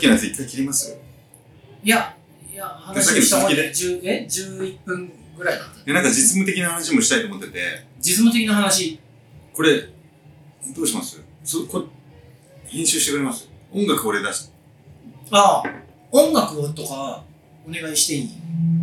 [0.00, 0.96] きのやつ一回切ります？
[1.82, 2.16] いや、
[2.52, 5.84] いや、話をした方がいい10え ?11 分ぐらいだった。
[5.84, 7.58] でなんか実務的な話もしたいと思ってて、
[8.00, 8.98] 実務的な話。
[9.54, 9.88] これ、
[10.76, 11.20] どうします？
[11.44, 11.84] そこ
[12.66, 13.48] 編集してくれます？
[13.72, 14.50] 音楽俺出し
[15.30, 15.70] ああ、
[16.10, 17.22] 音楽をとか、
[17.66, 18.30] お願いしていい？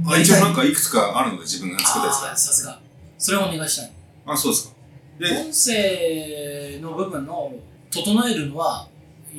[0.08, 2.80] あ、一応なんかいくつかあるので自分が作ったやつさすが。
[3.18, 3.92] それをお願いしたい。
[4.26, 4.34] が。
[4.34, 4.76] あ、そうですか。
[5.20, 7.54] で、音声の部分の
[7.92, 8.88] 整えるのは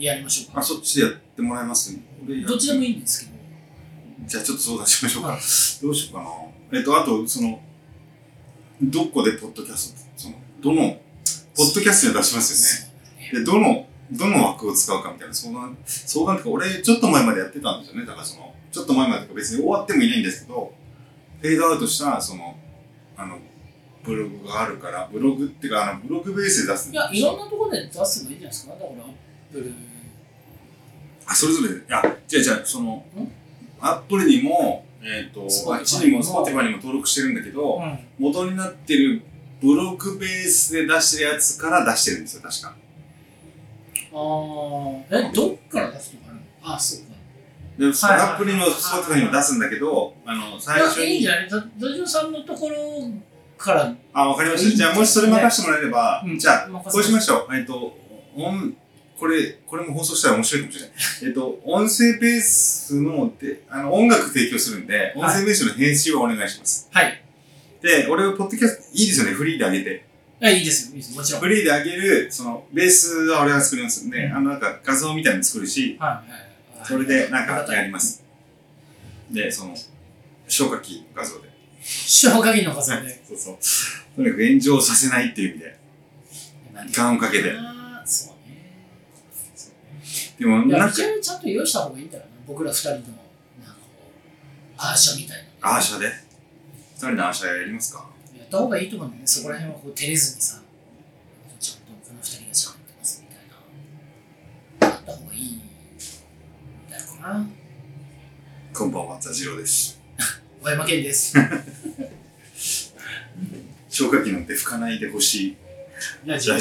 [0.04, 0.60] やりましょうか。
[0.60, 3.32] あ、そっちでやってもらえます俺やどっちでもいいんですけど。
[4.26, 5.28] じゃあちょっと相談しましょうか。
[5.30, 6.78] はいどうしようかな。
[6.78, 7.60] えっと、あと、その、
[8.82, 11.00] どこでポッドキャスト、その、どの、
[11.56, 12.90] ポッドキャストに出しますよ
[13.32, 13.40] ね。
[13.40, 18.06] で、どの、どの枠を使うかみたいな相談、相談とか、俺、ちょっと前までやってたんですよね。
[18.06, 20.72] だからその、ちょっと前までとか別に終わってもいないんですけど、
[21.40, 22.56] フェードアウトした、その、
[23.16, 23.38] あの、
[24.04, 28.72] ブログがあるから、ブログっていうか、あの、ブログベースで出すんいや、いろんなところで出せばいいんじゃないですか。
[28.74, 29.12] だから、アッ
[29.52, 29.74] プル。
[31.28, 33.32] あ、それぞれ、いや、じゃあじゃあ、そのん、
[33.80, 37.98] アップルにも、えっ、と、Spotify あっちにも、 Spotify にも登録してるんだけど、うん。
[38.18, 39.22] 元になってる
[39.62, 42.68] ブログベースで出してるやつから出してるんですよ、確か。
[42.70, 42.74] あ
[44.14, 46.74] あ、え、どっから出すのかな？
[46.74, 47.04] あ、そうか。
[47.78, 51.48] で、はいはいアップルにも Spotify にも出すんだけど、あの、最初いやいいんにじゃない？
[51.50, 51.56] ダ
[51.88, 52.76] ダジオさんのところ
[53.56, 54.76] から、あ、わかりました。
[54.76, 57.54] じゃあ、もしそれ任せてもらえれば、うんじゃあ、こうしましょう。
[57.56, 57.96] えっと、
[58.36, 58.74] 音、
[59.19, 60.92] これ、これも放送したら面白いかもしれない。
[61.24, 66.88] えっと、音声ベースの、で、あの、音楽提供するんで、音声ベースの編集をお願いします。
[66.92, 67.22] はい。
[67.83, 70.05] で、俺をポッドキャスト、いいですよね、フリーであげて。
[70.41, 71.41] いや、いいですよ、いいですもちろん。
[71.41, 76.24] フリーであげる、その、ベースは俺が作りますんで、うんあの、なんか画像みたいなの作るし、はいは
[76.77, 76.86] いはい。
[76.86, 77.94] それでなんかやりま。
[77.94, 78.22] ます。
[79.33, 79.74] で、その、
[80.46, 81.48] 消火器画像で。
[81.83, 83.20] 消火器の数で。
[83.28, 83.56] そうそう。
[84.16, 85.77] とにかく炎上させないっていう意味で、
[86.86, 87.52] 時間をかけて。
[90.38, 92.30] でも、いや、なんか一、応ちゃんと用意した方がいいんだよな。
[92.46, 95.68] 僕ら二人の、なんかこう、アーシャみたいな。
[95.76, 96.06] アーシャで？
[96.94, 98.08] 二人のアーシャやりますか？
[98.36, 99.26] やった方がいいと思うんだよね。
[99.26, 100.62] そこら辺はこう照れずにさ、
[101.58, 103.42] ちゃんとこの二人が喋ってますみた
[104.86, 104.88] いな。
[104.88, 105.60] やった方がいいん
[106.88, 107.46] だよな。
[108.74, 110.00] こんばんは、ザジローです。
[110.62, 111.34] 小山健です。
[113.90, 115.56] 消火器なんて吹かないでほしい
[116.24, 116.55] ラジオ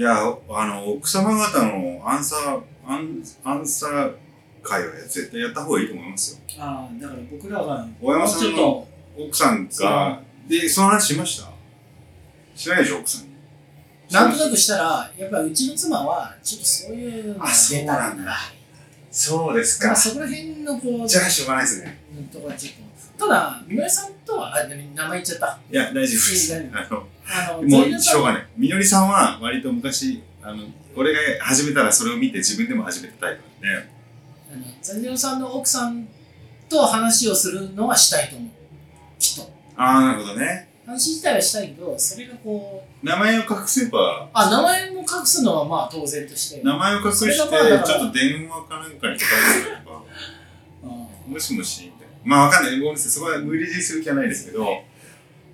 [0.00, 0.16] いや、
[0.48, 4.14] あの、奥様方のアンサー、アンアンサー
[4.62, 6.38] 会は絶対やった方がいいと思いますよ。
[6.58, 8.88] ああ、だから僕らが、大山さんのちょっと、
[9.24, 11.50] 奥さんが、で、その話しました？
[12.56, 13.34] しないでしょ、奥さんに。
[14.10, 18.38] なんとなくしたら、やっぱうちの妻は、ちょっとそういうのがあそうなんだ
[19.10, 21.98] そうですまあ、そこら辺のこう、じゃあしょうがないですね。
[22.16, 24.76] うんとかちょっと、ただ、みのりさんとは、あ、名
[25.08, 25.58] 前言っちゃった。
[25.70, 26.54] いや、大丈夫です。
[27.62, 28.46] もうしょうがない。
[28.56, 30.64] みのりさんは割と昔、あの、
[30.96, 33.88] 俺が始めたらそれを見て自分でも始めたタイプなんで、
[34.52, 36.08] あのザリナさんの奥さん
[36.68, 38.50] と話をするのはしたいと思う。
[39.18, 39.50] きっと。
[39.76, 40.68] ああ、なるほどね。
[40.86, 46.62] 話自体はしたいけど、それがこう、名前を隠せば、あ、名前も隠すのはまあ当然として。
[46.62, 49.24] 名前を隠して、ちょっと電話かなんかに答
[49.56, 50.02] えれば、
[51.28, 52.14] うもしもし、みたいな。
[52.24, 52.78] まあわかんない。
[52.80, 53.10] ごめんなさい。
[53.12, 54.66] そこは無理強いする気はないですけど、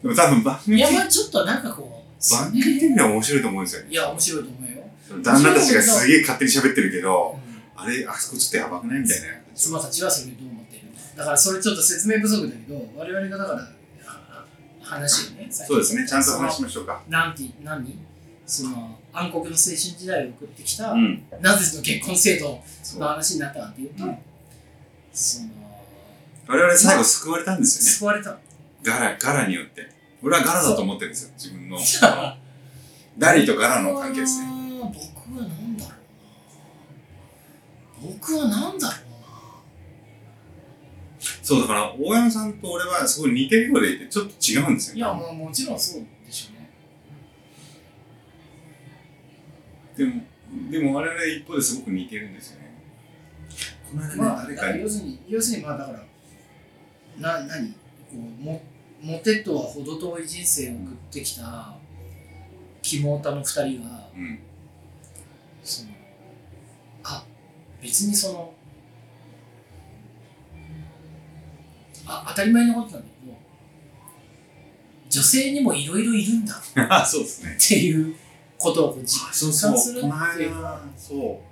[0.02, 3.88] でも多分番んい組、や、まあちょっとなんかこう、番組的には面白いと思うんですよね。
[3.90, 5.22] いや、面白いと思うよ。
[5.22, 7.46] 旦那たちがすげえ勝手に喋ってるけど、うん
[7.78, 9.26] あれ、あそこちょっとやばくないみたいな。
[9.54, 10.86] 妻たちはそれをどう思っている。
[11.14, 13.68] だからそれちょっと説明不足だけど、我々がだから、
[14.06, 14.44] あ
[14.80, 16.08] 話をね、そうですね。
[16.08, 17.02] ちゃんと話しましょうか。
[17.08, 17.98] なんて、何？
[18.46, 21.22] その暗黒の青春時代を送ってきた、うん。
[21.40, 22.60] なぜその結婚制度
[22.98, 24.18] の話になったかっていうと、うん
[25.12, 25.48] その、
[26.46, 27.90] 我々最後救われたんですよね。
[27.90, 28.38] 救われた
[28.86, 28.92] の。
[28.92, 29.88] ガラ、ガラによって。
[30.22, 31.32] 俺はガラだと思ってるんですよ。
[31.36, 31.78] 自分の。
[33.18, 34.46] ダリとガラの関係ですね。
[34.80, 34.94] 僕
[35.38, 35.90] は何だろ
[38.00, 38.12] うな。
[38.12, 39.00] 僕は何だろう
[41.42, 44.96] そう、だから、大山さんと俺はすごい似てるようでいて、ちょっと違うんですな。
[44.96, 46.70] いよ、や、もうもちろんそうでしょうね。
[49.96, 50.22] でも、
[50.70, 52.66] でも我々一方ですごく似てるんですよね。
[53.90, 56.04] この間ね、まあ、誰かにだから要、するに、要するに、まあだから、
[57.18, 57.72] な、何？
[57.72, 57.76] こ
[58.12, 58.62] う、も、
[59.06, 61.76] モテとは程遠い人生を送ってきた、
[62.82, 64.40] 肝オタの二人が、うん。
[65.62, 65.90] その、
[67.04, 67.24] あ、
[67.80, 68.52] 別にその、
[72.04, 73.36] あ、当たり前のことなんだけど、
[75.08, 77.56] 女性にもいろいろいるんだそうですね。
[77.60, 78.16] ていう
[78.58, 81.46] ことを実そう感するっていう間、そう。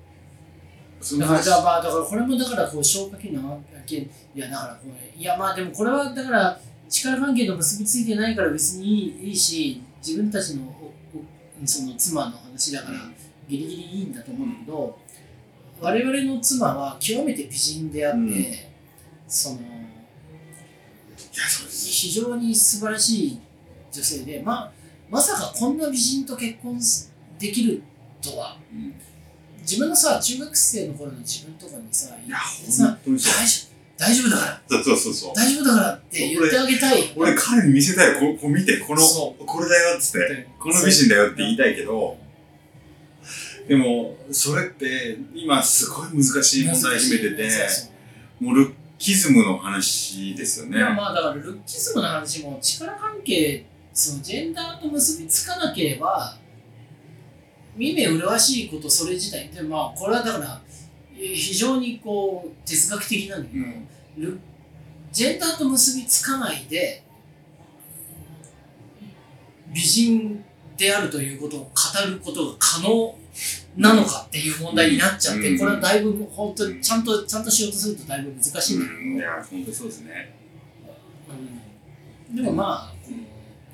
[1.05, 4.09] そだのからだからこれもだからこう消火器のい
[4.41, 10.75] やだからこれいやまあでもこれはだから力関係と結びついてないから別にいいいいし自分たちの
[11.65, 12.99] その妻の話だから
[13.49, 14.99] ギリギリいいんだと思うんだけど
[15.81, 18.45] 我々の妻は極めて美人であって、うん。
[19.27, 19.59] その
[21.71, 23.41] 非常に素晴らしい
[23.91, 24.73] 女性で、まあ、
[25.11, 26.79] まさかこんな美人と結婚
[27.39, 27.83] できる
[28.23, 28.57] とは。
[28.73, 28.95] うん。
[29.61, 33.35] 自分のさ中学生の頃の自分とかにさいやさ本当にそう。
[33.35, 34.83] 大丈夫大丈夫だから。
[34.83, 37.13] そうそうそう大丈夫だからって言ってあげたい。
[37.17, 38.15] 俺彼に見せたい。
[38.23, 40.49] よここ見てこのそこれだよっつって。
[40.59, 42.17] この美人だよって言いたいけど。
[43.69, 47.49] でもそれって今すごい難しい問題秘めてて
[48.39, 50.77] もうルッキズムの話ですよね。
[50.77, 56.37] いやまあだからルッキズムの話も力関係そのジェンダーと結びつかなければ
[57.75, 59.49] 見目麗しいことそれ自体。
[59.49, 60.64] でまあこれはだからえ
[61.29, 63.89] 非常にこう哲学的なんだけど、うん。
[64.19, 64.39] ル
[65.13, 67.05] ジェンダーと結びつかないで
[69.73, 70.45] 美人
[70.77, 71.71] であるということを語
[72.09, 73.17] ることが可能
[73.77, 75.59] なのかっていう問題になっちゃって、うん。
[75.59, 78.77] これはだいぶ本当にちゃんとちゃんとしようとするとだいぶ難しい。
[78.79, 79.17] んだけど、うん。
[79.17, 80.35] いや本当にそうですね。
[82.31, 82.37] うん。
[82.37, 83.11] でもまあこ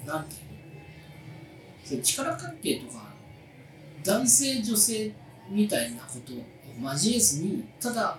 [0.07, 3.11] のなんていうの力関係とか
[4.05, 5.13] 男性女性
[5.51, 8.19] みたいなことを交えずにただ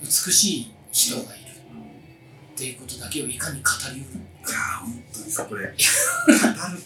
[0.00, 1.48] 美しい人がいる
[2.54, 5.66] っていうことだけをいかに語りうるいや本当にさこれ。
[5.66, 5.76] 語る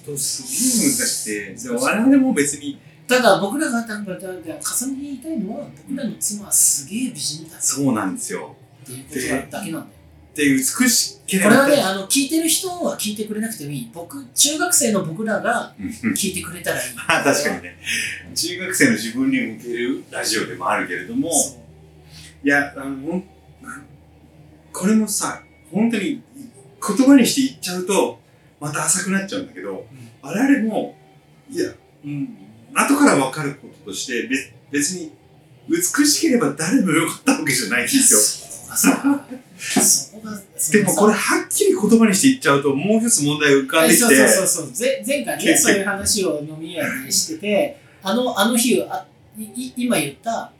[0.05, 1.69] とすげえ難しくて。
[1.69, 2.79] でも我々も別に。
[3.07, 8.57] ただ僕らが重ねて言いたいのは僕らの妻はすげえ美人だっそうなんですよ。
[8.85, 10.02] ていうことだけなんだよ
[10.35, 13.91] で美しけれこばれはねあの聞いてる人は聞いてくれなくてもいい。
[13.93, 16.15] 僕中学生の僕らがうんうん。
[16.15, 16.83] 聞いてくれたらいい。
[17.07, 17.79] あ 確かにね。
[18.35, 21.31] 中学生の自分に向けるラジオでもあるけれども
[22.45, 23.23] いやあの
[24.73, 28.19] これもさ本当に言葉にして言っちゃうと
[28.59, 29.85] また浅くなっちゃうんだけど、
[30.23, 30.97] 我々も
[31.51, 31.73] いや、
[32.05, 32.37] うん、
[32.75, 35.13] 後から分かることとして別別に
[35.69, 38.89] 美しければ誰もよかったわけじゃないんですよ
[40.73, 44.01] でもこれはっきり言葉にして言っちゃうともう一つ問題が浮かんできて。
[44.01, 44.73] そうそうそうそう。
[44.73, 49.07] ぜ前回ねそういう話を飲み屋でしててあのあの日あ
[49.39, 50.53] いい今言った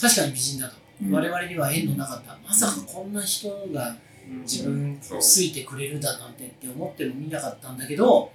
[0.00, 1.12] 確かに美人だと、うん。
[1.12, 2.38] 我々には縁のなかった。
[2.46, 3.94] まさかこんな人が
[4.42, 5.18] 自分そう。
[5.18, 8.32] 好いてくれるだなんてって思っても見なかったんだけど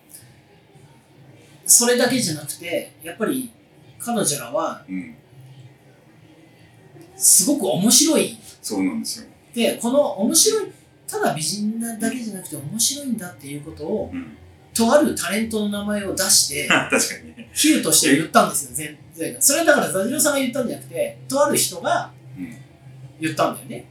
[1.66, 3.52] それだけじゃなくてやっぱり
[3.98, 5.16] 彼女らはうん、
[7.18, 8.38] すごく面白い。
[8.62, 9.28] そうなんですよ、
[9.60, 10.72] でこの面白い
[11.06, 14.38] ただ美人なだけじゃなくて面白いんだっていうことをうん、
[14.74, 22.56] とあるタレントの名前を出して 確かにね、比喩として言ったんですよ前前回それだからザジロさんが言ったんじゃなくてとある人がうん。
[23.20, 23.86] 言ったんだよね。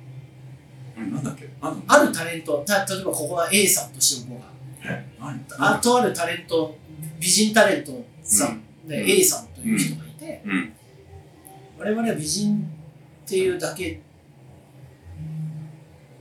[0.97, 1.47] うん、なんだっけ？
[1.61, 4.89] なんだあるタレントた例えばここは A さんとしておこう
[5.21, 6.75] があとあるタレント
[7.21, 8.63] 美人タレントさん。
[8.89, 9.11] で、うん。
[9.11, 10.73] A さんという人がいて、うん。
[11.79, 12.67] 我々は美人
[13.27, 14.01] っていうだけ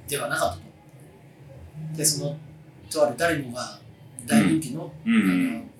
[0.07, 0.61] ではなかったと。
[1.97, 2.37] でその
[2.89, 3.77] とある誰もが
[4.25, 5.11] 大人気の,、美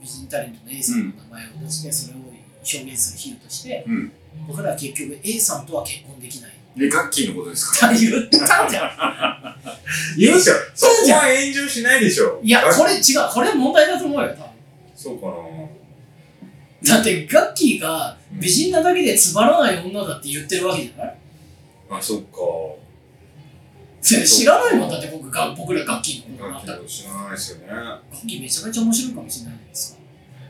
[0.07, 4.12] 人タレントの A さんの名前を出して、それを表現する比喩として、うん。
[4.47, 6.51] 僕らは結局 A さんとは結婚できない。
[6.78, 7.92] でガッキーのことですか？
[7.94, 9.57] 言ったじゃん。
[10.19, 11.19] いいでしょそこじゃん。
[11.21, 12.40] は炎上しないでしょ。
[12.44, 13.04] いやこれ違う。
[13.33, 14.44] これ問題だと思うよ多分。
[14.95, 15.33] そうかな。
[16.95, 21.16] だってガッキーが美人なだけでつまらない女だって言ってるわけじゃない？
[21.90, 22.37] あそっか
[24.07, 27.68] 知らないもんだって僕が僕らガッキーのこと知らないですよね。
[27.68, 29.94] ガッキーめちゃめちゃ面白いかもしれないです。
[29.94, 29.99] か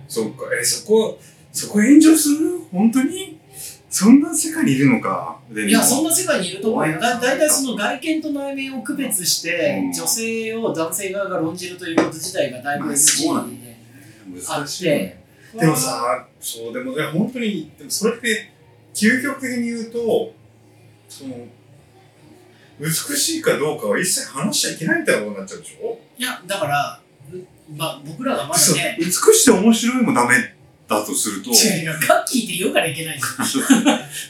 [0.07, 0.43] そっか。
[0.59, 1.19] えそこ
[1.51, 2.59] そこ炎上する？
[2.71, 3.37] 本当に？
[3.89, 5.39] そんな世界にいるのか？
[5.51, 6.99] いやそんな世界にいると思うよ。
[6.99, 9.91] だだいたいその外見と内面を区別して、うん。
[9.93, 13.77] 女性を男性側が論じるということ自体がだいぶまあ NG なんで
[14.47, 15.17] あっ難しいで
[15.65, 18.51] もさそうでもね本当にでもそれって
[18.93, 20.33] 究極的に言うと
[21.09, 21.35] その
[22.79, 25.99] 美しいかどうかは一切話しちゃいけないみたいなことになっちゃうでしょ？
[26.17, 26.99] いやだから
[27.33, 27.37] う
[27.75, 30.35] まあ僕らがまだね美しくて面白いもダメ
[30.87, 31.49] だとすると。
[31.49, 33.19] 違う違うガッキーって言うからいけないい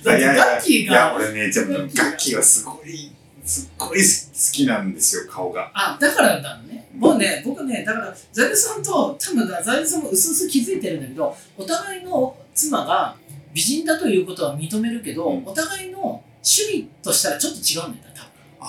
[0.06, 3.12] やいやガッキーいやが俺ねじゃあガッキーはすごい
[3.44, 4.04] すっごい好
[4.54, 5.72] きなんですよ顔が。
[5.74, 6.88] あだからなのね。
[6.98, 13.16] もうね僕ねだからザイルさんと多分ザイルさんも薄々気づいてるんだけどお互いの妻が
[13.54, 15.44] 美人だということは認めるけど、うん。
[15.46, 18.24] お互いの趣味としたらちょっと違うんだよ多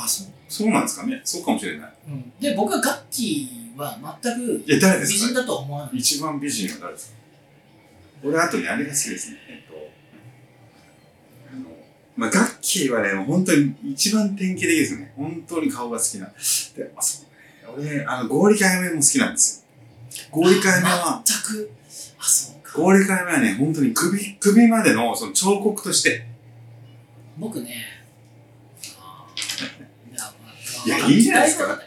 [0.04, 1.20] あそうそうなんですかね。
[1.24, 1.92] そうかもしれない。
[2.06, 5.96] 分、うん、で僕はガッキーは全く美人だとは思わない。
[5.98, 7.18] 一番美人は誰ですか？
[8.24, 9.38] 俺あとねあれが好きですね。
[9.48, 9.74] えっと
[11.52, 11.64] あの
[12.16, 15.12] まあガッキーはね本当に一番典型的ですね。
[15.16, 16.26] 本当に顔が好きな。
[16.26, 17.24] であそ
[17.76, 17.90] うね。
[17.90, 19.66] 俺あの合理化やめも好きなんです
[20.30, 21.70] 合理解明は、全く、
[22.18, 22.78] あ、そうか。
[22.78, 26.26] 合理解明はね、本当に首、首までのその彫刻として、
[27.38, 27.97] 僕ね、
[30.88, 31.80] いやいいじゃないですか？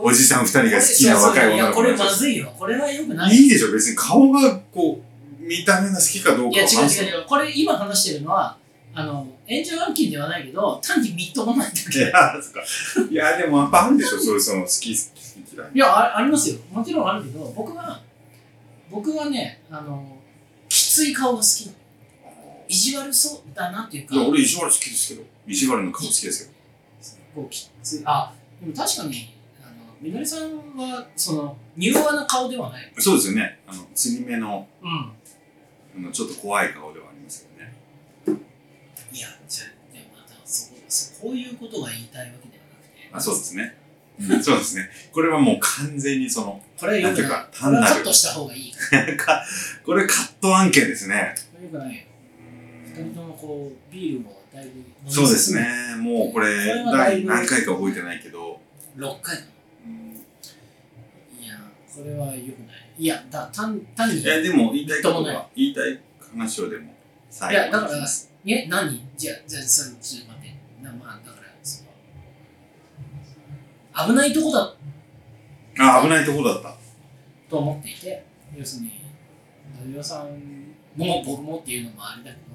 [0.00, 2.52] おじさん二人が好きな若い女の子いや、これまいずいよ。
[2.56, 3.34] これは良くない。
[3.36, 5.00] いいでしょ、別に顔がこ
[5.40, 7.24] う、見た目が好きかどういや、違う違う違う。
[7.26, 8.56] これ今話してるのは、
[8.94, 11.98] あの、炎上案件ではないけど、単にみっともないだいけ。
[12.00, 12.62] や、そっか。
[13.10, 15.68] いや、でもやっぱあるでしょ、 そういうその好き、好き嫌い。
[15.74, 16.56] いやあ、ありますよ。
[16.70, 18.00] もちろんあるけど、僕は、
[18.90, 20.16] 僕はね、あの、
[20.68, 21.78] きつい顔が好きなの。
[22.68, 25.22] 意地悪そうだなっていうか、いや、俺、意地悪好きですけど。
[25.46, 26.52] 意地悪の顔好きですけ
[27.38, 27.42] ど。
[27.42, 28.02] こうきつい。
[28.04, 32.92] あ、でも確かに、あの、みのりさんは、その、柔和な顔ではない？
[32.98, 33.58] そうですよね。
[33.66, 35.12] あの、釣り目の、うん。
[35.96, 37.72] あのちょっと怖い顔ではありますよね。
[39.12, 43.10] いや、じゃあ、でもまたそこそこういうことが言いたいわけではなくて。
[43.12, 43.74] あ、そうですね。
[44.20, 44.90] うんそうですね。
[45.12, 47.30] これはもう完全にその、これはよくない。
[47.30, 48.72] な単なるカットした方がいい
[49.84, 51.34] これカット案件ですね。
[51.62, 52.02] よくないよ。
[52.96, 55.68] 二人ともこう、ビールをだいぶそうですね。
[55.98, 58.60] もうこれ、第何回か覚えてないけど、
[58.96, 59.36] 6回。
[59.86, 60.24] うん
[61.42, 61.54] いや、
[61.94, 62.36] これはよく
[62.66, 62.78] ない。
[62.98, 64.20] いや、だ単単に。
[64.20, 66.00] いや、でも言いたいことは、言いたい
[66.32, 66.94] 話をでも、
[67.30, 68.06] 最いや、だから
[68.46, 69.00] え、何？
[69.16, 70.04] じゃあ、じゃあ、ちょっと待
[70.40, 70.54] って。
[70.82, 71.90] なまあ、だから、その、
[74.08, 74.74] 危ないとこだ
[75.78, 76.74] あ、危ないところだった。
[77.50, 78.24] と思っていて、
[78.56, 78.92] 要するに、
[79.84, 82.47] 土曜さんも僕もっていうのもあれだけど、うん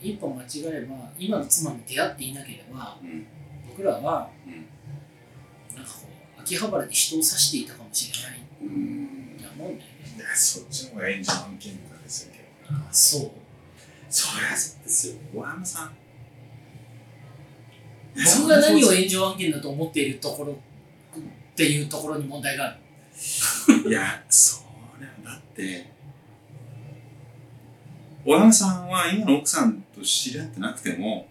[0.00, 0.46] 一歩間違
[0.82, 3.26] えば、今の妻に出会っていなければ、うん
[3.68, 4.66] 僕らは、うん
[5.76, 9.36] なんかこう、秋葉原で人を刺していたかもしれないうん。
[9.38, 10.24] と思うんだよね。
[10.34, 12.88] そっちの方が炎上案件なんですよけどな。
[12.90, 13.30] そう。
[14.10, 15.14] そりゃそうですよ。
[15.32, 15.96] 小山さん。
[18.14, 20.56] 僕が何を炎上案件だと思っているところっ
[21.54, 22.80] ていうところに問題がある。
[23.88, 24.62] いや、そ
[24.98, 25.90] りゃ、だって、
[28.24, 31.26] 小山さんは今の奥さんと知り合ってなくても、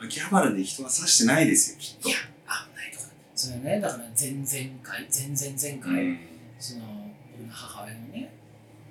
[0.00, 2.08] 秋葉原で人は刺してないですよ、きっと。
[2.08, 3.04] いや、危ないとか。
[3.36, 4.44] それはね、だから前々
[4.82, 6.18] 回、前々前う回、ん。
[6.58, 6.84] その
[7.32, 8.32] 僕の母親のね、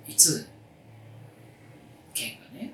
[0.08, 0.48] いつ、
[2.13, 2.74] 県がね、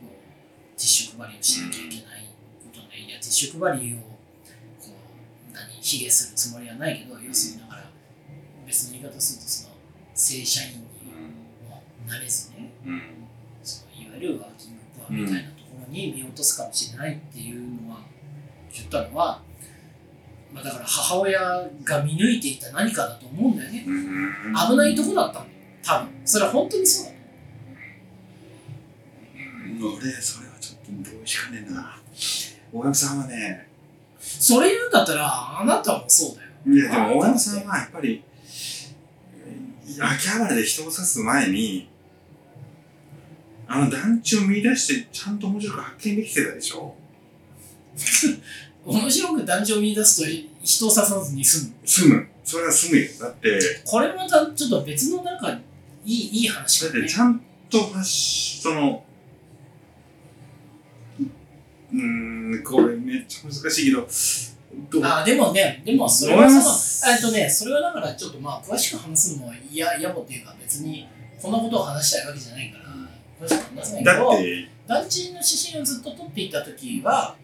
[0.00, 2.24] こうティッシュ配りをしなきゃいけない
[2.64, 4.06] ことね、いや、ティッシュ配りを、こ
[5.50, 7.90] う、何、卑下するつもりはないけど、要するにだから、
[8.66, 9.74] 別の言い方すると、その、
[10.14, 10.90] 正社員にも
[12.06, 13.02] なれずね、うん。
[13.62, 17.98] そのいわゆるワーキングプアみたいなところに見落とすかもしれないっていうのは
[18.72, 19.42] 言ったのは、
[20.52, 21.38] まあ、だから母親
[21.84, 24.54] が見抜いていた何かだと思うんだよねうん。
[24.54, 25.46] 危ないとこだったんだよ
[25.82, 27.12] 多分それは本当にそうだ
[29.80, 31.96] うん俺、それはちょっとどうしかねえな。
[32.72, 33.66] 大山さんはね、
[34.20, 38.22] それ言うんだったらあなたもそうだよいや、でも大山さんはやっぱり、
[40.00, 41.88] 秋葉原で人を刺す前に、
[43.72, 46.92] あの団地を見出してちゃんと面白く発見できてたでしょ？
[48.84, 50.28] 面白く団地を見出すと
[50.64, 51.74] 人を刺さずに済む。
[51.84, 52.28] 住む。
[52.42, 53.08] それは住むよ。
[53.20, 55.60] だって、これまたちょっと別のなんかい
[56.04, 56.98] いいい話だね。
[56.98, 59.04] だってちゃんとその、
[61.92, 67.06] うーん、これめっちゃ難しいけど、あでもね、でもそれはそす？
[67.06, 71.06] の、えっとね、それはだからちょっとまあ詳しく話すのも嫌野暮っていうか別に
[71.40, 72.84] こんなことを話したいわけじゃないから、
[74.04, 77.36] だどっ、て、団地の写真をずっと撮っていた時は、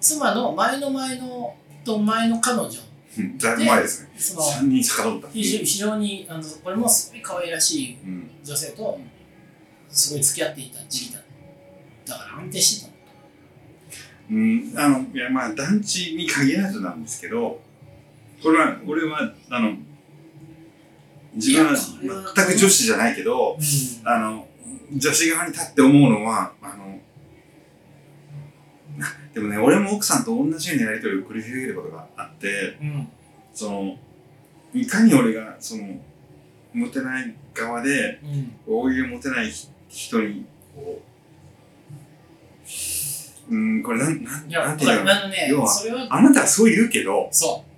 [0.00, 2.68] 妻の前の前のと前の彼女、
[3.18, 4.10] うんだいぶ前ですね。
[4.16, 5.28] その3人遡った。
[5.28, 8.30] 非常非常にあのこれもすごい可愛らしいうん。
[8.42, 8.98] 女性と
[9.88, 11.20] すごい付き合っていた時期だ
[12.06, 12.94] だから安定してたの。
[14.30, 17.60] うん、あの、いや、まあ、団地に限らずなんですけど、
[18.40, 19.76] これは、俺は、あの、
[21.34, 24.08] 自分は全く女子じゃないけど、うん。
[24.08, 24.48] あの、
[24.92, 26.98] 女子側に立って思うのは、あの、
[28.98, 33.08] なでもね、俺も奥さんと同じようなやりとりを繰り広げることがあって、うん。
[33.54, 33.96] その、
[34.74, 36.00] いかに俺が、その、
[36.72, 38.52] モテない側で、うん。
[38.66, 39.50] 大喜利モテない
[39.88, 40.44] 人に、
[40.74, 41.00] こ
[43.48, 47.69] う、うん、これなん、なん、なんていうのね要、はそれは、あなたはそう言うけど、そう。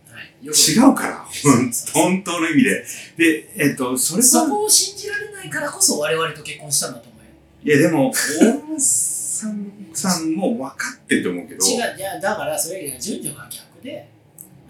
[0.43, 1.25] 違うから、
[1.93, 2.85] 本当の意味で。
[3.17, 7.77] で、えっと、それと、そこを信じられないからこそ我々と結婚したんだと思うよ。
[7.77, 14.09] いやでも、大山さんさんも分かってると思うけど、違う、いや、だからそれが順序が逆で、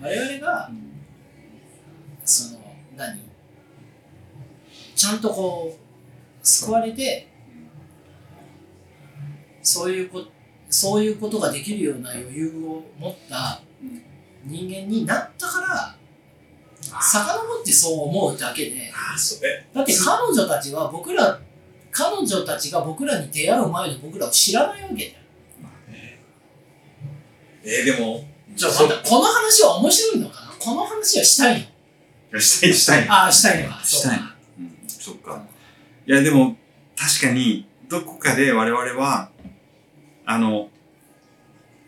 [0.00, 0.71] 我々が、
[2.25, 2.61] その、
[2.97, 3.18] 何？
[4.94, 7.28] ちゃんとこう、救われて、
[9.62, 10.25] そういうこ
[10.73, 13.61] そういうことができるような余裕を持った
[14.44, 15.94] 人間になったから
[16.80, 21.38] 遡ってそう思うだけであそれだって彼女たちは僕ら
[21.90, 25.22] 彼女たちが僕らに出会う前の僕らを知らないわけじゃん。
[27.64, 30.52] えー、でもじゃあまたこの話は面白いのかな？
[30.58, 31.68] この話はしたい
[32.32, 32.40] の？
[32.40, 33.80] したいしたいああしたいのか。
[33.84, 34.34] したいそうか。
[34.58, 35.42] うん、そっか。
[36.06, 36.56] いや、でも、
[36.96, 39.30] 確かに、どこかで我々は、
[40.25, 40.68] あの、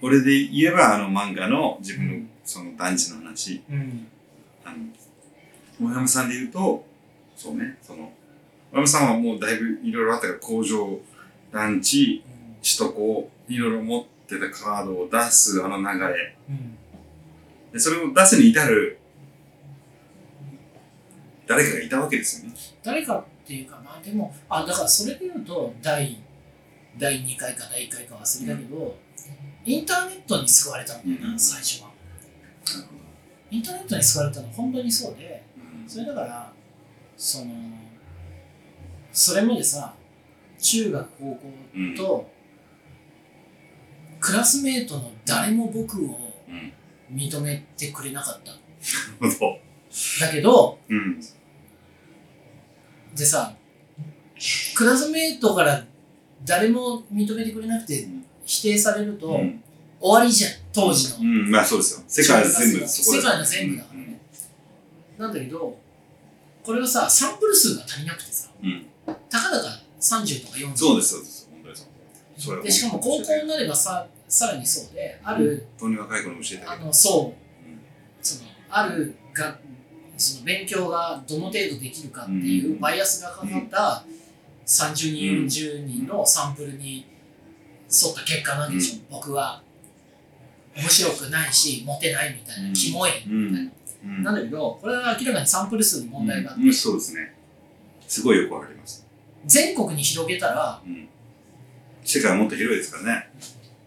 [0.03, 4.07] 俺で言えば、あの漫画の自分のその団地の話、うん
[4.65, 6.85] あの、大山さんで言うと、
[7.37, 8.13] そうね、その、
[8.73, 10.99] 大山さんはもうだいぶいろいろあったから、工場、
[11.53, 12.23] 団地、
[12.63, 16.37] 首都高、いろいろ持ってたカードを出すあの流れ。
[16.51, 16.79] うん
[17.75, 18.99] で、それを出すに至る、
[21.45, 22.57] 誰かがいたわけですよね。
[22.85, 26.23] 誰かっていうかまあでもあだからそれで言うと第
[26.97, 28.97] 第2回か第1回か忘れたけど、
[29.65, 31.91] インターネットに救われたんだよな、うん最初は。
[33.51, 36.53] インターネットに救われたのは本当にそうでうんそれだから
[37.17, 37.53] その
[39.13, 39.95] それまでさ
[40.59, 41.41] 中学高校
[41.75, 41.95] うん。
[41.95, 42.31] と、
[44.19, 46.19] クラスメートの誰も僕を
[46.49, 46.73] うん。
[47.15, 48.53] 認めてくれなかった。
[50.27, 51.21] だけどうん。
[53.15, 53.55] でさ
[54.75, 55.85] クラスメートから
[56.45, 59.63] 誰も認めてくれなくてうん否定されると、うん。
[60.01, 62.05] 終わりじゃん当時の、うん、まあそうですよ。
[62.09, 64.21] 世界は全部そこ世界の全部だからね、
[65.19, 65.79] なんだけど
[66.65, 68.69] これはさサンプル数が足りなくてさうん。
[68.69, 68.87] うん。
[69.31, 69.69] たかだか
[70.01, 71.49] 30とか40そうです、そうです。
[71.51, 71.87] 本当にそう。
[72.37, 76.77] それはでしかも高校になればささらにそうである、本当に若い子に教えてあ。
[76.77, 77.79] のそううん
[78.21, 79.59] そのあるが
[80.17, 84.05] その勉強がどの程度できるかっていうバイアスがかかった
[84.67, 87.07] 30人40人のサンプルに
[87.91, 89.63] 沿った結果なんでしょ、僕は
[90.77, 93.71] 面白くないしモテないみたいな、うんキモいうんみたいな、
[94.05, 94.23] うん。
[94.23, 97.35] なんだけどこれは明らかにサンプル数の問題があって、うん、そうですね。
[98.07, 99.07] すごいよくわかります。
[99.47, 101.09] 全国に広げたらうん。
[102.05, 103.31] 世界はもっと広いですからね。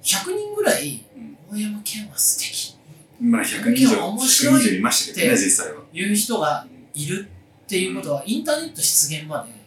[0.01, 2.75] 100人ぐらいうん大山健は素敵
[3.19, 5.81] まあ100人以上、面100白いいましたけどね、って実際は。
[5.91, 7.27] いう人がいる
[7.65, 9.57] っていうことはインターネット出現まで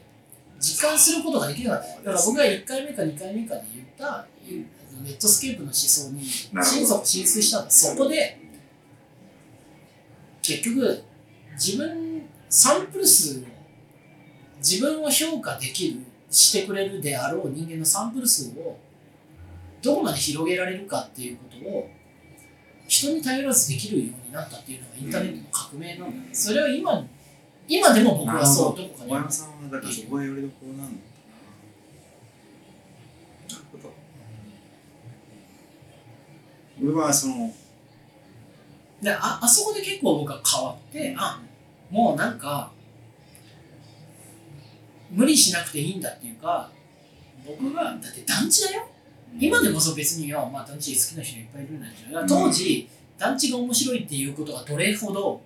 [0.61, 4.27] 実感することができなかっただから僕が1回目か2回目かで言った
[5.03, 8.41] ネットスケープの思想に心底浸水したそこで
[10.43, 11.03] 結局
[11.55, 13.43] 自分サンプル数を
[14.59, 18.79] 自分を評価できるしてくれるであろう人間のサンプル数を
[19.83, 21.89] どこまで広げられるかっていうことを
[22.87, 27.05] 人に頼らずできるようになったっていうのがインターネットの革命なんだ、うんそれは今
[27.69, 31.01] 今でも僕はそうどこか大に山さんはだからそこがよりどころなんだ
[36.83, 37.53] 俺はその、
[39.03, 41.41] でああそこで結構僕は変わってあ
[41.91, 42.71] もうなんか
[45.11, 46.71] 無理しなくていいんだっていうか
[47.47, 48.87] 僕がだって団地だよ。
[49.39, 55.41] 今でこそ別には、まあ、団地好きな人いっぱいいるんだけど当時、団地が面白いっていうことがどれほど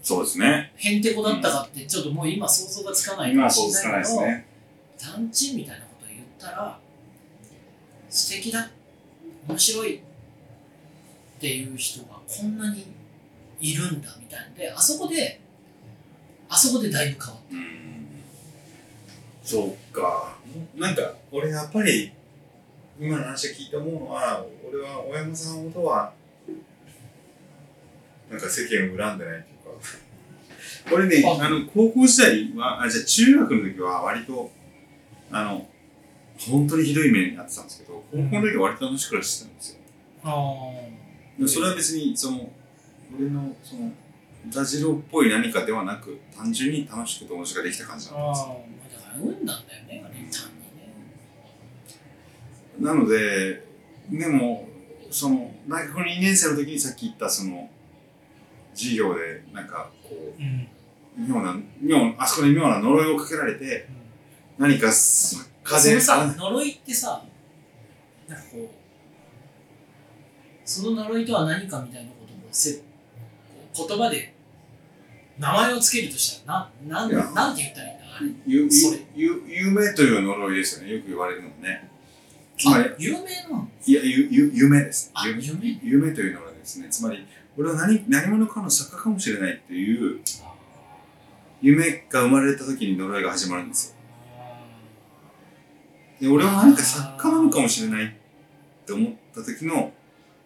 [0.00, 0.70] そうですね。
[0.76, 4.46] へんてこだったかってちょっともう今想像がつかないか今もしれないけど、ね。
[5.00, 6.78] 団地みたいなことを言ったら
[8.10, 8.70] 素敵だ。
[9.48, 10.00] 面白い
[11.36, 12.86] っていう人がこんなに。
[13.60, 15.40] いるんだみたいであそこで
[16.48, 18.06] あそこでだいぶ変わっうん。
[19.42, 20.36] そうか。
[20.76, 22.12] なんか、俺やっぱり、
[23.00, 26.12] 今の話を聞いて思うのは、俺は大山さんほどは、
[28.30, 31.44] なんか世間を恨んでないっていうか、俺ね、あ。
[31.44, 34.50] あの、高校時代は、あ、じゃあ中学の時は割と、
[35.32, 35.66] あの、
[36.38, 39.78] 本当にひどい目になってたんですけど、高校の時は割と楽しく暮らしてたんですよ。
[40.22, 40.30] た
[41.46, 42.50] それは別に、その、
[43.18, 43.92] 俺の、その、
[44.52, 48.40] ダジロっぽい何かではなく、単純に楽しく友達ができた感じなんです。
[48.42, 48.46] よ。
[48.46, 50.14] あだから運なんだよねあれ。
[50.14, 50.30] 単にね。
[52.80, 53.64] なので、
[54.10, 54.68] でも、
[55.10, 57.70] その、大学の2年生の時にさっき言った、その、
[58.74, 60.68] 授業で、なんか、こうん。
[61.24, 63.88] う、妙な、妙あそこに妙な呪いをかけられて、
[64.58, 67.24] 何かす、風そのさ呪いってさ
[68.28, 68.68] なんかこう
[70.64, 72.74] その呪いとは何かみたいなことをせ
[73.76, 74.34] こう言葉で
[75.38, 78.04] 名前をつけるとしたらなななんて言ったらいいんだ？
[78.16, 78.30] あれ？
[78.46, 79.00] ゆそれ。
[79.14, 80.94] ゆゆ夢という呪いですよね。
[80.94, 81.90] よく言われるのもね。
[82.56, 85.12] つまりあ、有名なのいや、ゆゆ夢です。
[85.24, 85.80] 夢。
[85.82, 86.12] 夢？
[86.12, 87.26] というのはですね、つまり、
[87.58, 90.20] 俺は何何者かの作家かもしれないっていう
[91.60, 93.96] 夢が生まれた時に呪いが始まるんです
[96.20, 96.28] よ。
[96.28, 98.10] で俺は何か作家なのかもしれないっ
[98.86, 99.92] て思った時の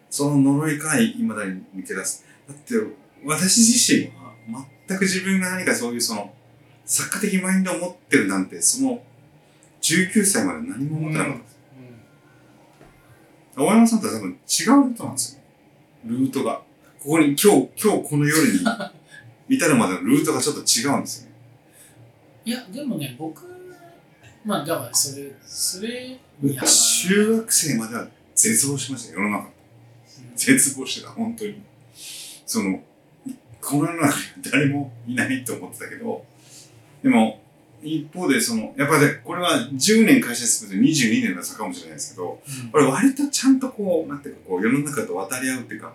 [0.09, 2.25] その呪いから未だに抜け出す。
[2.47, 2.75] だって、
[3.25, 4.11] 私自身
[4.53, 6.33] は全く自分が何かそういうその、
[6.85, 9.03] 作家的マインドを持ってるなんて、その、
[9.81, 11.33] 19歳まで何も思ってなかっ
[13.55, 13.61] た。
[13.61, 15.41] 大山さんとは多分違うルートなんですよ。
[16.05, 16.61] ルートが。
[16.99, 18.59] ここに今日、今日この夜に
[19.49, 21.35] 至るまでのルートがちょっと違うんですよね。
[22.45, 23.43] いや、でもね、僕、
[24.45, 29.58] まあ、だからそれ、それ、中学生までは絶望しましたよ、世の中。
[30.35, 31.61] 絶望してた、本当に。
[32.45, 32.81] その、
[33.61, 36.25] この世の中に誰もいないと思ってたけど、
[37.03, 37.41] でも、
[37.81, 45.93] 一方で、その、やっぱり、これは10年会社に勤めて22年の差かもしれないですけど、うんこれ割とちゃんとこう、なんていうか、こう、世の中と渡り合うっていうか、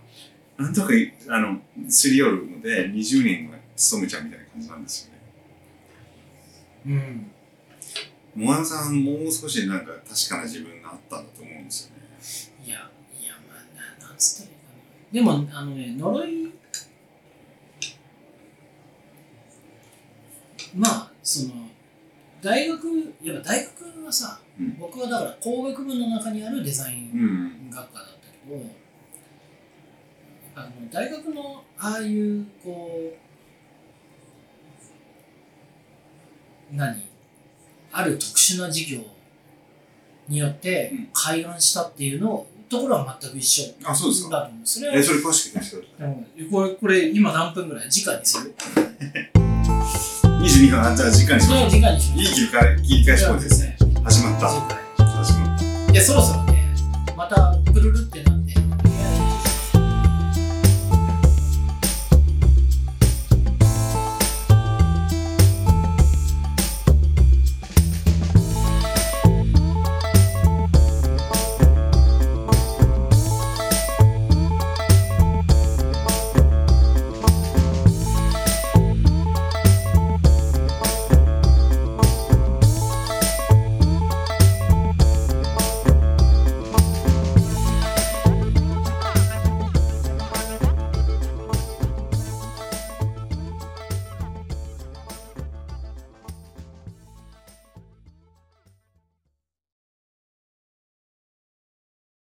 [0.56, 0.88] なんとか、
[1.28, 1.58] あの、
[1.88, 5.10] すり寄るので、20年は勤めちゃうみたいな感じなんです
[6.86, 6.94] よね。
[8.36, 8.44] うん。
[8.44, 12.66] モアナさん、もう少しなんか確かな自分があったんだと思うんですよね。
[12.66, 12.90] いや、
[14.24, 15.36] つったらいいかな。
[15.36, 16.52] でも、あのね、呪い、
[20.74, 21.54] まあ、その、
[22.42, 27.16] 大学、いや、大学はさ、うん僕はだから工学部の中にあるデザインう
[27.66, 27.70] ん。
[27.70, 28.62] 学科だったけど、
[30.54, 33.00] あの大学のああいうこ
[36.72, 37.02] う何
[37.90, 39.00] ある特殊な授業
[40.28, 44.30] によってうん開案したっていうのところは全く一緒あ、そうですか。
[44.30, 44.66] だと思う。
[44.66, 46.44] それはえ、それ詳しく聞かせてください。
[46.50, 47.90] これこれ今何分ぐらい？
[47.90, 48.54] 時間にする
[49.34, 51.70] ？22分、あ、じゃあ時間にしましょう。
[51.70, 53.68] 時間にしまいい切り替え、切り返しポイントですね。
[53.68, 53.76] ね。
[54.04, 54.48] 始まった。
[54.48, 55.92] 始まった。
[55.92, 56.74] いやそろそろね
[57.16, 58.33] またプルルってな